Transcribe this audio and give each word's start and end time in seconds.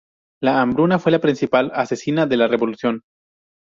La 0.41 0.59
hambruna 0.63 0.97
fue 0.97 1.11
la 1.11 1.19
principal 1.21 1.69
asesina 1.75 2.25
de 2.25 2.35
la 2.37 2.47
revolución. 2.47 3.03